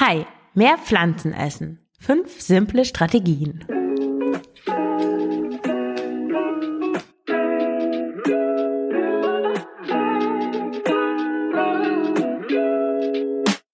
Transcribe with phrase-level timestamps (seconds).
[0.00, 1.78] Hi, mehr Pflanzen essen.
[2.00, 3.64] Fünf simple Strategien.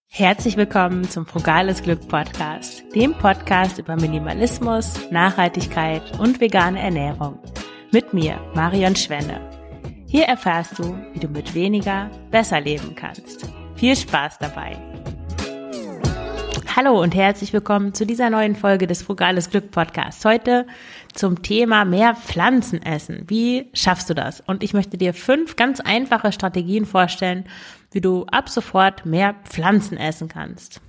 [0.09, 7.39] Herzlich willkommen zum Frugales Glück Podcast, dem Podcast über Minimalismus, Nachhaltigkeit und vegane Ernährung.
[7.91, 9.41] Mit mir, Marion Schwenne.
[10.05, 13.49] Hier erfährst du, wie du mit weniger besser leben kannst.
[13.75, 14.90] Viel Spaß dabei!
[16.83, 20.25] Hallo und herzlich willkommen zu dieser neuen Folge des Frugales Glück Podcasts.
[20.25, 20.65] Heute
[21.13, 23.25] zum Thema mehr Pflanzen essen.
[23.27, 24.41] Wie schaffst du das?
[24.41, 27.45] Und ich möchte dir fünf ganz einfache Strategien vorstellen,
[27.91, 30.81] wie du ab sofort mehr Pflanzen essen kannst.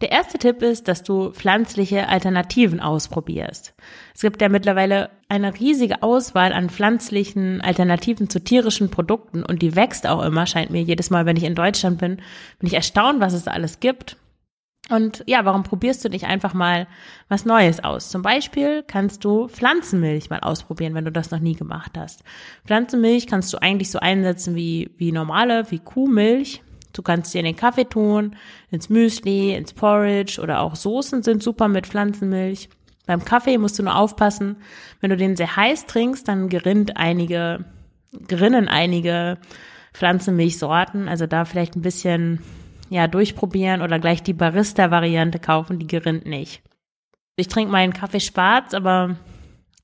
[0.00, 3.74] Der erste Tipp ist, dass du pflanzliche Alternativen ausprobierst.
[4.14, 9.76] Es gibt ja mittlerweile eine riesige Auswahl an pflanzlichen Alternativen zu tierischen Produkten und die
[9.76, 12.16] wächst auch immer, scheint mir jedes Mal, wenn ich in Deutschland bin,
[12.58, 14.16] bin ich erstaunt, was es alles gibt.
[14.88, 16.88] Und ja, warum probierst du nicht einfach mal
[17.28, 18.08] was Neues aus?
[18.08, 22.24] Zum Beispiel kannst du Pflanzenmilch mal ausprobieren, wenn du das noch nie gemacht hast.
[22.66, 26.62] Pflanzenmilch kannst du eigentlich so einsetzen wie, wie normale, wie Kuhmilch.
[26.92, 28.36] Du kannst sie in den Kaffee tun,
[28.70, 32.68] ins Müsli, ins Porridge oder auch Soßen sind super mit Pflanzenmilch.
[33.06, 34.56] Beim Kaffee musst du nur aufpassen,
[35.00, 37.64] wenn du den sehr heiß trinkst, dann gerinnt einige,
[38.28, 39.38] gerinnen einige
[39.94, 41.08] Pflanzenmilchsorten.
[41.08, 42.40] Also da vielleicht ein bisschen,
[42.88, 46.62] ja, durchprobieren oder gleich die Barista-Variante kaufen, die gerinnt nicht.
[47.36, 49.16] Ich trinke meinen Kaffee schwarz, aber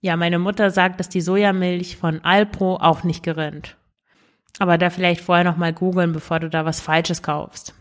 [0.00, 3.76] ja, meine Mutter sagt, dass die Sojamilch von Alpro auch nicht gerinnt.
[4.58, 7.74] Aber da vielleicht vorher nochmal googeln, bevor du da was Falsches kaufst.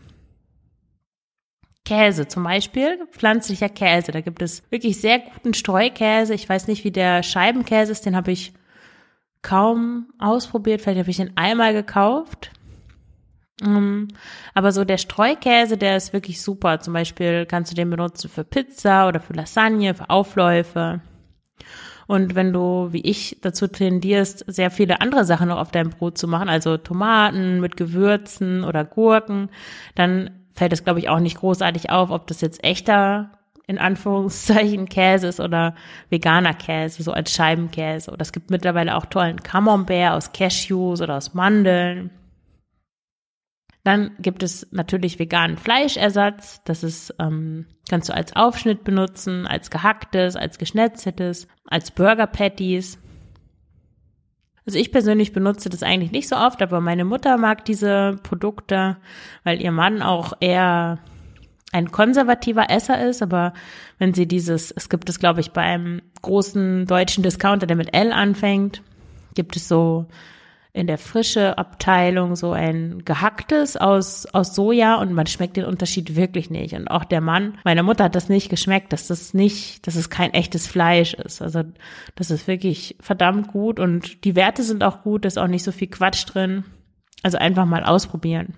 [1.84, 4.12] Käse zum Beispiel, pflanzlicher Käse.
[4.12, 6.34] Da gibt es wirklich sehr guten Streukäse.
[6.34, 8.04] Ich weiß nicht, wie der Scheibenkäse ist.
[8.04, 8.52] Den habe ich
[9.40, 10.82] kaum ausprobiert.
[10.82, 12.50] Vielleicht habe ich ihn einmal gekauft.
[13.62, 14.08] Um,
[14.52, 16.80] aber so der Streukäse, der ist wirklich super.
[16.80, 21.00] Zum Beispiel kannst du den benutzen für Pizza oder für Lasagne, für Aufläufe.
[22.06, 26.18] Und wenn du, wie ich, dazu tendierst, sehr viele andere Sachen noch auf deinem Brot
[26.18, 29.48] zu machen, also Tomaten mit Gewürzen oder Gurken,
[29.94, 33.30] dann fällt es, glaube ich, auch nicht großartig auf, ob das jetzt echter
[33.66, 35.74] in Anführungszeichen Käse ist oder
[36.08, 38.10] veganer Käse, so als Scheibenkäse.
[38.10, 42.10] Oder es gibt mittlerweile auch tollen Camembert aus Cashews oder aus Mandeln.
[43.86, 46.60] Dann gibt es natürlich veganen Fleischersatz.
[46.64, 52.98] Das ist, ähm, kannst du als Aufschnitt benutzen, als gehacktes, als geschnetzeltes, als Burger Patties.
[54.66, 58.96] Also ich persönlich benutze das eigentlich nicht so oft, aber meine Mutter mag diese Produkte,
[59.44, 60.98] weil ihr Mann auch eher
[61.70, 63.52] ein konservativer Esser ist, aber
[63.98, 68.10] wenn sie dieses, es gibt es glaube ich beim großen deutschen Discounter, der mit L
[68.10, 68.82] anfängt,
[69.34, 70.08] gibt es so
[70.76, 76.16] in der frische Abteilung so ein gehacktes aus, aus Soja und man schmeckt den Unterschied
[76.16, 76.74] wirklich nicht.
[76.74, 80.10] Und auch der Mann, meiner Mutter hat das nicht geschmeckt, dass das nicht, dass es
[80.10, 81.40] kein echtes Fleisch ist.
[81.40, 81.62] Also
[82.14, 85.64] das ist wirklich verdammt gut und die Werte sind auch gut, da ist auch nicht
[85.64, 86.64] so viel Quatsch drin.
[87.22, 88.54] Also einfach mal ausprobieren.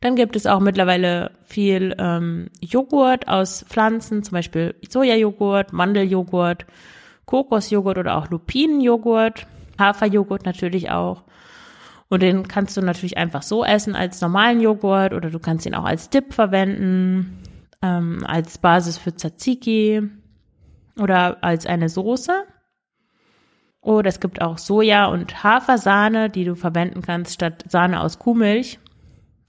[0.00, 6.64] Dann gibt es auch mittlerweile viel ähm, Joghurt aus Pflanzen, zum Beispiel Sojajoghurt, Mandeljoghurt,
[7.24, 9.48] Kokosjoghurt oder auch Lupinenjoghurt.
[9.78, 11.24] Haferjoghurt natürlich auch.
[12.08, 15.74] Und den kannst du natürlich einfach so essen als normalen Joghurt oder du kannst ihn
[15.74, 17.42] auch als Dip verwenden,
[17.82, 20.02] ähm, als Basis für Tzatziki
[20.98, 22.44] oder als eine Soße.
[23.80, 28.78] Oder es gibt auch Soja- und Hafersahne, die du verwenden kannst statt Sahne aus Kuhmilch.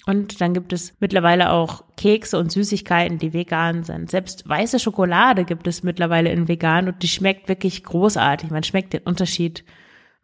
[0.05, 4.09] Und dann gibt es mittlerweile auch Kekse und Süßigkeiten, die vegan sind.
[4.09, 8.49] Selbst weiße Schokolade gibt es mittlerweile in vegan und die schmeckt wirklich großartig.
[8.49, 9.65] Man schmeckt den Unterschied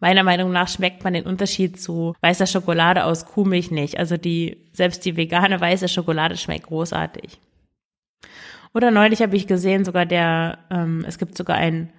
[0.03, 3.97] Meiner Meinung nach schmeckt man den Unterschied zu weißer Schokolade aus Kuhmilch nicht.
[3.97, 7.40] Also die, selbst die vegane weiße Schokolade schmeckt großartig.
[8.74, 11.90] Oder neulich habe ich gesehen, sogar der, ähm, es gibt sogar einen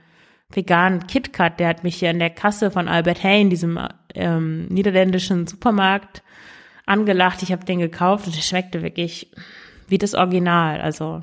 [0.50, 3.81] veganen KitKat, der hat mich hier in der Kasse von Albert Hain, diesem
[4.14, 6.22] ähm, niederländischen Supermarkt,
[6.84, 7.43] angelacht.
[7.43, 9.32] Ich habe den gekauft und der schmeckte wirklich
[9.88, 10.82] wie das Original.
[10.82, 11.23] Also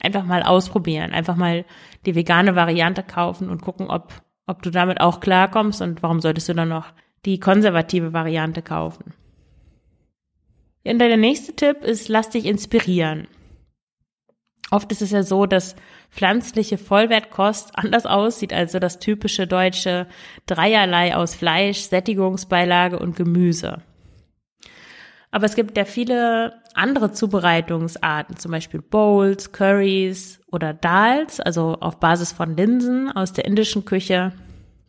[0.00, 1.64] einfach mal ausprobieren, einfach mal
[2.04, 6.48] die vegane Variante kaufen und gucken, ob ob du damit auch klarkommst und warum solltest
[6.48, 6.92] du dann noch
[7.24, 9.12] die konservative Variante kaufen.
[10.84, 13.26] Und der nächste Tipp ist, lass dich inspirieren.
[14.70, 15.76] Oft ist es ja so, dass
[16.10, 20.06] pflanzliche Vollwertkost anders aussieht als so das typische deutsche
[20.46, 23.82] Dreierlei aus Fleisch, Sättigungsbeilage und Gemüse.
[25.30, 31.98] Aber es gibt ja viele andere Zubereitungsarten, zum Beispiel Bowls, Curries oder Dals, also auf
[31.98, 34.32] Basis von Linsen aus der indischen Küche.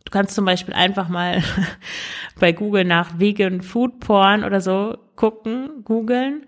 [0.04, 1.42] Du kannst zum Beispiel einfach mal
[2.40, 6.46] bei Google nach Vegan Food Porn oder so gucken, googeln.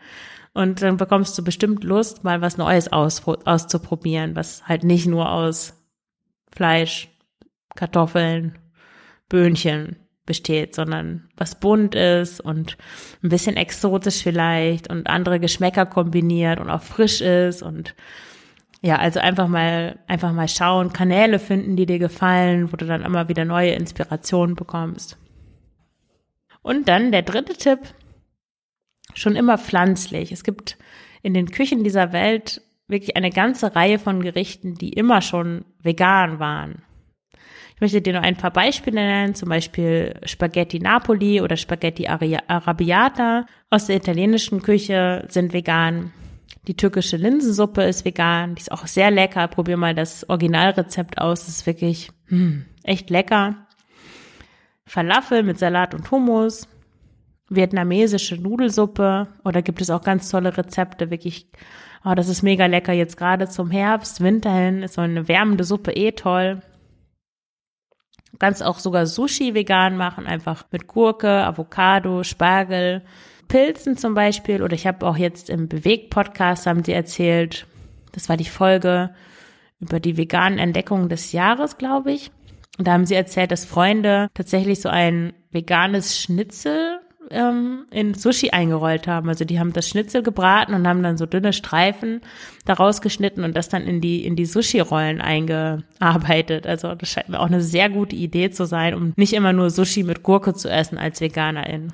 [0.52, 5.30] Und dann bekommst du bestimmt Lust, mal was Neues aus, auszuprobieren, was halt nicht nur
[5.30, 5.74] aus
[6.52, 7.08] Fleisch,
[7.76, 8.58] Kartoffeln,
[9.28, 9.96] Böhnchen
[10.30, 12.76] besteht, sondern was bunt ist und
[13.20, 17.96] ein bisschen exotisch vielleicht und andere Geschmäcker kombiniert und auch frisch ist und
[18.80, 23.02] ja, also einfach mal, einfach mal schauen, Kanäle finden, die dir gefallen, wo du dann
[23.02, 25.18] immer wieder neue Inspirationen bekommst.
[26.62, 27.80] Und dann der dritte Tipp,
[29.14, 30.30] schon immer pflanzlich.
[30.30, 30.78] Es gibt
[31.22, 36.38] in den Küchen dieser Welt wirklich eine ganze Reihe von Gerichten, die immer schon vegan
[36.38, 36.82] waren.
[37.80, 43.46] Ich möchte dir nur ein paar Beispiele nennen, zum Beispiel Spaghetti Napoli oder Spaghetti Arabiata
[43.70, 46.12] aus der italienischen Küche sind vegan.
[46.66, 49.48] Die türkische Linsensuppe ist vegan, die ist auch sehr lecker.
[49.48, 53.66] Probier mal das Originalrezept aus, das ist wirklich hm, echt lecker.
[54.84, 56.68] Falafel mit Salat und Hummus,
[57.48, 61.46] vietnamesische Nudelsuppe oder gibt es auch ganz tolle Rezepte, wirklich,
[62.04, 65.64] oh, das ist mega lecker jetzt gerade zum Herbst, Winter hin, ist so eine wärmende
[65.64, 66.60] Suppe eh toll.
[68.38, 73.02] Kannst auch sogar Sushi vegan machen, einfach mit Gurke, Avocado, Spargel,
[73.48, 74.62] Pilzen zum Beispiel.
[74.62, 77.66] Oder ich habe auch jetzt im Bewegt-Podcast haben sie erzählt,
[78.12, 79.10] das war die Folge
[79.78, 82.30] über die veganen Entdeckungen des Jahres, glaube ich.
[82.78, 87.00] Und da haben sie erzählt, dass Freunde tatsächlich so ein veganes Schnitzel
[87.30, 89.28] ähm, in Sushi eingerollt haben.
[89.28, 92.20] Also die haben das Schnitzel gebraten und haben dann so dünne Streifen
[92.64, 96.66] daraus geschnitten und das dann in die, in die Sushi-Rollen eingearbeitet.
[96.66, 99.70] Also das scheint mir auch eine sehr gute Idee zu sein, um nicht immer nur
[99.70, 101.92] Sushi mit Gurke zu essen als Veganerin.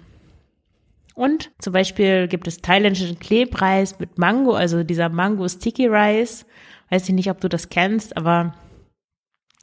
[1.15, 6.45] Und zum Beispiel gibt es thailändischen Klebreis mit Mango, also dieser Mango Sticky Rice.
[6.91, 8.55] Weiß ich nicht, ob du das kennst, aber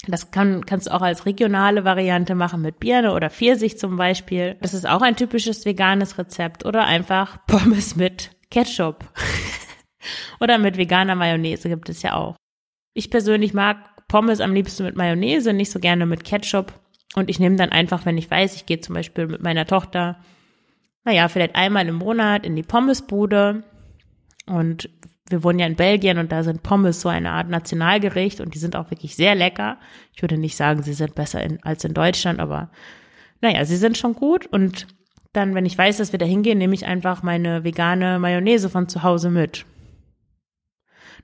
[0.07, 4.57] das kann, kannst du auch als regionale Variante machen mit Birne oder Pfirsich zum Beispiel.
[4.61, 9.05] Das ist auch ein typisches veganes Rezept oder einfach Pommes mit Ketchup.
[10.41, 12.35] oder mit veganer Mayonnaise gibt es ja auch.
[12.93, 13.77] Ich persönlich mag
[14.07, 16.73] Pommes am liebsten mit Mayonnaise, nicht so gerne mit Ketchup.
[17.15, 20.19] Und ich nehme dann einfach, wenn ich weiß, ich gehe zum Beispiel mit meiner Tochter,
[21.05, 23.63] naja, vielleicht einmal im Monat in die Pommesbude
[24.45, 24.89] und
[25.29, 28.59] wir wohnen ja in Belgien und da sind Pommes so eine Art Nationalgericht und die
[28.59, 29.77] sind auch wirklich sehr lecker.
[30.15, 32.69] Ich würde nicht sagen, sie sind besser in, als in Deutschland, aber
[33.41, 34.87] naja, sie sind schon gut und
[35.31, 38.87] dann, wenn ich weiß, dass wir da hingehen, nehme ich einfach meine vegane Mayonnaise von
[38.87, 39.65] zu Hause mit.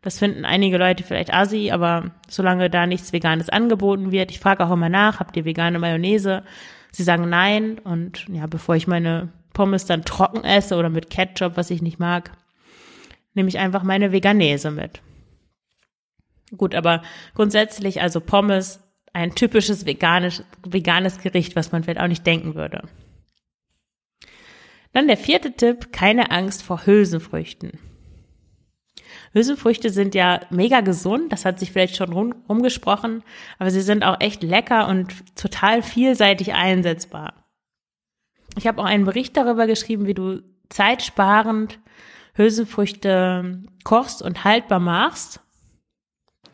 [0.02, 4.66] Das finden einige Leute vielleicht assi, aber solange da nichts Veganes angeboten wird, ich frage
[4.66, 6.44] auch immer nach, habt ihr vegane Mayonnaise?
[6.92, 11.58] Sie sagen nein und ja, bevor ich meine Pommes dann trocken esse oder mit Ketchup,
[11.58, 12.32] was ich nicht mag,
[13.40, 15.02] nehme ich einfach meine Veganese mit.
[16.58, 17.04] Gut, aber
[17.36, 18.82] grundsätzlich also Pommes,
[19.14, 22.90] ein typisches veganisch, veganes Gericht, was man vielleicht auch nicht denken würde.
[24.92, 27.80] Dann der vierte Tipp, keine Angst vor Hülsenfrüchten.
[29.32, 33.24] Hülsenfrüchte sind ja mega gesund, das hat sich vielleicht schon rum, rumgesprochen,
[33.58, 37.46] aber sie sind auch echt lecker und total vielseitig einsetzbar.
[38.58, 41.80] Ich habe auch einen Bericht darüber geschrieben, wie du zeitsparend
[42.40, 45.42] Hülsenfrüchte kochst und haltbar machst.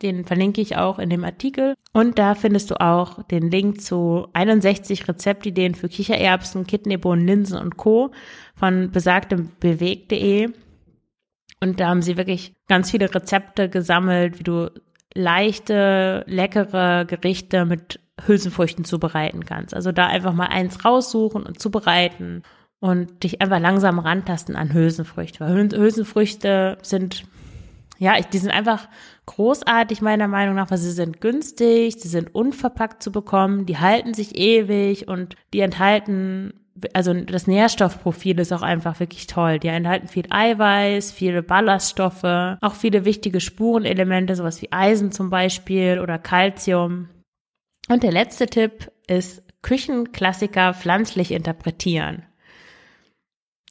[0.01, 1.75] Den verlinke ich auch in dem Artikel.
[1.93, 7.77] Und da findest du auch den Link zu 61 Rezeptideen für Kichererbsen, Kidneybohnen, Linsen und
[7.77, 8.11] Co.
[8.55, 10.49] von besagtem beweg.de.
[11.61, 14.71] Und da haben sie wirklich ganz viele Rezepte gesammelt, wie du
[15.13, 19.73] leichte, leckere Gerichte mit Hülsenfrüchten zubereiten kannst.
[19.73, 22.43] Also da einfach mal eins raussuchen und zubereiten
[22.85, 25.39] und dich einfach langsam rantasten an Hülsenfrüchte.
[25.39, 27.23] Weil Hülsenfrüchte sind,
[27.97, 28.87] ja, die sind einfach
[29.25, 34.13] großartig meiner Meinung nach, weil sie sind günstig, sie sind unverpackt zu bekommen, die halten
[34.13, 36.53] sich ewig und die enthalten,
[36.93, 39.57] also das Nährstoffprofil ist auch einfach wirklich toll.
[39.57, 45.99] Die enthalten viel Eiweiß, viele Ballaststoffe, auch viele wichtige Spurenelemente, sowas wie Eisen zum Beispiel
[45.99, 47.09] oder Calcium.
[47.89, 52.25] Und der letzte Tipp ist Küchenklassiker pflanzlich interpretieren.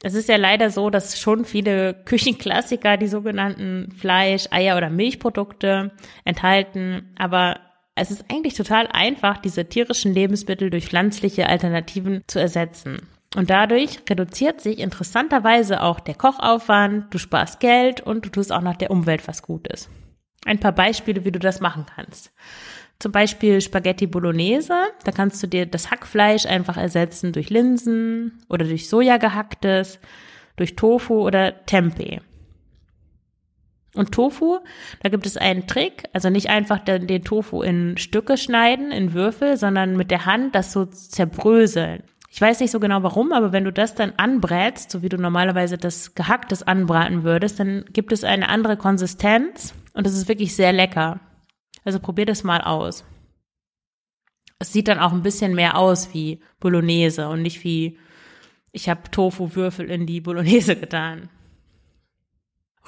[0.04, 5.92] Es ist ja leider so, dass schon viele Küchenklassiker die sogenannten Fleisch, Eier oder Milchprodukte
[6.26, 7.58] enthalten, aber
[7.94, 13.08] es ist eigentlich total einfach, diese tierischen Lebensmittel durch pflanzliche Alternativen zu ersetzen.
[13.34, 18.60] Und dadurch reduziert sich interessanterweise auch der Kochaufwand, du sparst Geld und du tust auch
[18.60, 19.88] noch der Umwelt was Gutes.
[20.44, 22.30] Ein paar Beispiele, wie du das machen kannst.
[22.98, 24.74] Zum Beispiel Spaghetti Bolognese.
[25.04, 29.98] Da kannst du dir das Hackfleisch einfach ersetzen durch Linsen oder durch Soja gehacktes,
[30.56, 32.20] durch Tofu oder Tempeh.
[33.94, 34.58] Und Tofu,
[35.02, 39.14] da gibt es einen Trick, also nicht einfach den, den, Tofu in Stücke schneiden, in
[39.14, 42.02] Würfel, sondern mit der Hand das so zerbröseln.
[42.28, 45.16] Ich weiß nicht so genau warum, aber wenn du das dann anbrätst, so wie du
[45.16, 50.56] normalerweise das Gehacktes anbraten würdest, dann gibt es eine andere Konsistenz und es ist wirklich
[50.56, 51.20] sehr lecker.
[51.84, 53.04] Also probier das mal aus.
[54.58, 57.98] Es sieht dann auch ein bisschen mehr aus wie Bolognese und nicht wie
[58.72, 61.28] ich habe Tofu-Würfel in die Bolognese getan.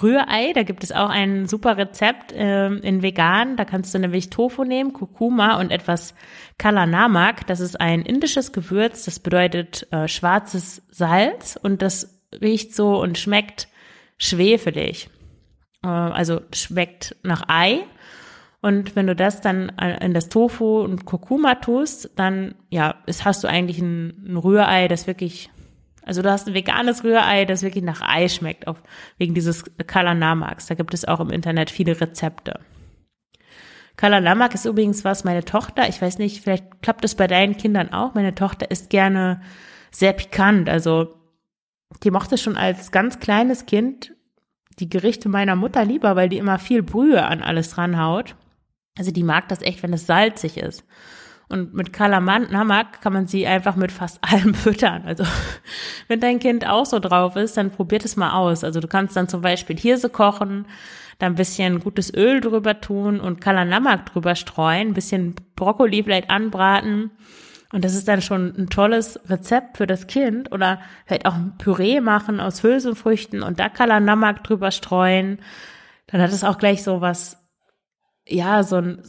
[0.03, 3.57] Rührei, da gibt es auch ein super Rezept äh, in vegan.
[3.57, 6.15] Da kannst du nämlich Tofu nehmen, Kurkuma und etwas
[6.59, 7.47] Kala Namak.
[7.47, 13.17] Das ist ein indisches Gewürz, das bedeutet äh, schwarzes Salz und das riecht so und
[13.17, 13.69] schmeckt
[14.19, 15.09] schwefelig.
[15.83, 17.85] Äh, also schmeckt nach Ei.
[18.61, 19.69] Und wenn du das dann
[20.01, 24.89] in das Tofu und Kurkuma tust, dann ja, ist, hast du eigentlich ein, ein Rührei,
[24.89, 25.51] das wirklich
[26.07, 28.77] also du hast ein veganes Rührei, das wirklich nach Ei schmeckt, auch
[29.19, 30.67] wegen dieses Kalanamaks.
[30.67, 32.61] Da gibt es auch im Internet viele Rezepte.
[33.97, 37.93] Kalanamak ist übrigens was, meine Tochter, ich weiß nicht, vielleicht klappt es bei deinen Kindern
[37.93, 38.15] auch.
[38.15, 39.41] Meine Tochter isst gerne
[39.91, 40.69] sehr pikant.
[40.69, 41.17] Also
[42.05, 44.13] die mochte schon als ganz kleines Kind
[44.79, 48.37] die Gerichte meiner Mutter lieber, weil die immer viel Brühe an alles dranhaut.
[48.99, 50.85] Also die mag das echt, wenn es salzig ist.
[51.49, 55.03] Und mit Kalamanak kann man sie einfach mit fast allem füttern.
[55.05, 55.25] Also
[56.09, 58.65] wenn dein Kind auch so drauf ist, dann probiert es mal aus.
[58.65, 60.67] Also du kannst dann zum Beispiel Hirse kochen,
[61.19, 66.31] da ein bisschen gutes Öl drüber tun und Kalanamak drüber streuen, ein bisschen Brokkoli vielleicht
[66.31, 67.11] anbraten.
[67.73, 70.53] Und das ist dann schon ein tolles Rezept für das Kind.
[70.53, 75.39] Oder vielleicht auch ein Püree machen aus Hülsenfrüchten und da Kalanamak drüber streuen.
[76.07, 77.46] Dann hat es auch gleich so was
[78.27, 79.03] ja, so ein,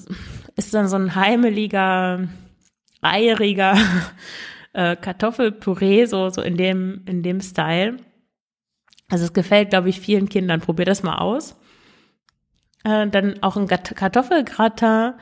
[0.56, 2.28] ist dann so ein heimeliger,
[3.02, 3.78] eieriger
[4.74, 7.98] äh, Kartoffelpüree, so, so in dem, in dem Style.
[9.10, 10.62] Also es gefällt, glaube ich, vielen Kindern.
[10.62, 11.56] Probier das mal aus.
[12.84, 15.14] Äh, dann auch ein Kartoffelgratin.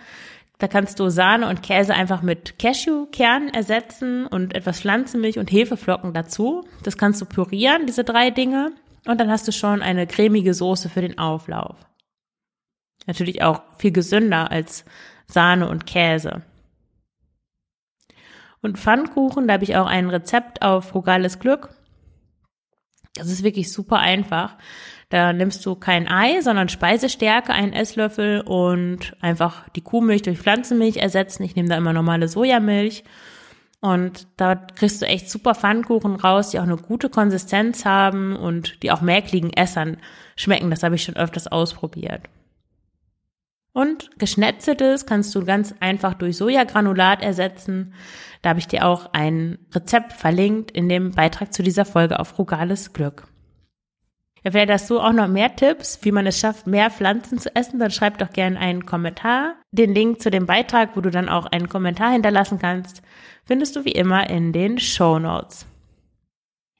[0.57, 6.13] Da kannst du Sahne und Käse einfach mit Cashewkernen ersetzen und etwas Pflanzenmilch und Hefeflocken
[6.13, 6.63] dazu.
[6.83, 8.71] Das kannst du pürieren, diese drei Dinge.
[9.05, 11.75] Und dann hast du schon eine cremige Soße für den Auflauf.
[13.05, 14.85] Natürlich auch viel gesünder als
[15.27, 16.43] Sahne und Käse.
[18.61, 21.69] Und Pfannkuchen, da habe ich auch ein Rezept auf frugales Glück.
[23.13, 24.55] Das ist wirklich super einfach.
[25.09, 30.97] Da nimmst du kein Ei, sondern Speisestärke, einen Esslöffel und einfach die Kuhmilch durch Pflanzenmilch
[30.97, 31.43] ersetzen.
[31.43, 33.03] Ich nehme da immer normale Sojamilch.
[33.81, 38.81] Und da kriegst du echt super Pfannkuchen raus, die auch eine gute Konsistenz haben und
[38.81, 39.97] die auch mäkligen Essern
[40.35, 40.71] schmecken.
[40.71, 42.23] Das habe ich schon öfters ausprobiert.
[43.75, 47.93] Und geschnetzeltes kannst du ganz einfach durch Sojagranulat ersetzen.
[48.41, 52.29] Da habe ich dir auch ein Rezept verlinkt in dem Beitrag zu dieser Folge auf
[52.29, 53.27] Frugales Glück.
[54.45, 57.53] Ja, vielleicht hast du auch noch mehr Tipps, wie man es schafft, mehr Pflanzen zu
[57.53, 59.55] essen, dann schreib doch gerne einen Kommentar.
[59.73, 63.01] Den Link zu dem Beitrag, wo du dann auch einen Kommentar hinterlassen kannst,
[63.43, 65.65] findest du wie immer in den Show Notes.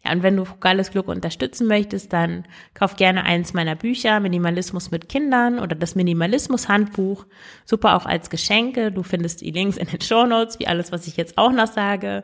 [0.05, 4.91] Ja, und wenn du frugales Glück unterstützen möchtest, dann kauf gerne eins meiner Bücher, Minimalismus
[4.91, 7.25] mit Kindern oder das Minimalismus-Handbuch.
[7.65, 8.91] Super auch als Geschenke.
[8.91, 11.67] Du findest die Links in den Show Notes, wie alles, was ich jetzt auch noch
[11.67, 12.23] sage.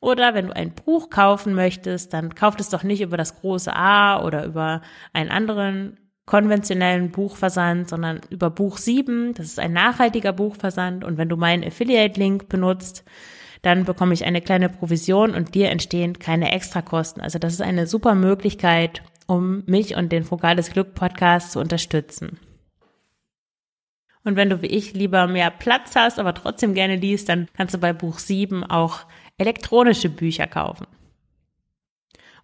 [0.00, 3.74] Oder wenn du ein Buch kaufen möchtest, dann kauf es doch nicht über das große
[3.74, 4.80] A oder über
[5.12, 9.34] einen anderen konventionellen Buchversand, sondern über Buch 7.
[9.34, 11.04] Das ist ein nachhaltiger Buchversand.
[11.04, 13.04] Und wenn du meinen Affiliate-Link benutzt,
[13.62, 17.22] dann bekomme ich eine kleine Provision und dir entstehen keine Extrakosten.
[17.22, 22.38] Also das ist eine super Möglichkeit, um mich und den Frugales Glück Podcast zu unterstützen.
[24.24, 27.74] Und wenn du wie ich lieber mehr Platz hast, aber trotzdem gerne liest, dann kannst
[27.74, 29.06] du bei Buch 7 auch
[29.38, 30.86] elektronische Bücher kaufen.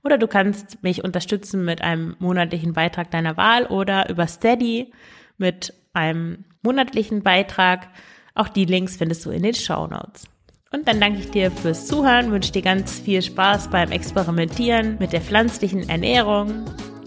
[0.02, 4.92] Oder du kannst mich unterstützen mit einem monatlichen Beitrag deiner Wahl oder über Steady
[5.38, 7.88] mit einem monatlichen Beitrag.
[8.34, 10.26] Auch die Links findest du in den Show Notes.
[10.74, 15.12] Und dann danke ich dir fürs Zuhören, wünsche dir ganz viel Spaß beim Experimentieren mit
[15.12, 16.64] der pflanzlichen Ernährung.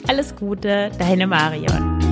[0.07, 2.06] Alles Gute, deine Marion.